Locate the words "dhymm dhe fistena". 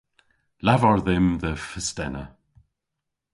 1.05-2.25